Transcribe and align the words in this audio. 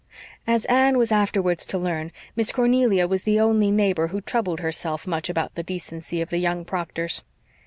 As 0.47 0.65
Anne 0.65 0.97
was 0.97 1.11
afterwards 1.11 1.63
to 1.67 1.77
learn, 1.77 2.11
Miss 2.35 2.51
Cornelia 2.51 3.07
was 3.07 3.21
the 3.21 3.39
only 3.39 3.69
neighbor 3.69 4.07
who 4.07 4.19
troubled 4.19 4.59
herself 4.61 5.05
much 5.05 5.29
about 5.29 5.53
the 5.53 5.61
decency 5.61 6.21
of 6.23 6.31
the 6.31 6.39
young 6.39 6.65
Proctors. 6.65 7.21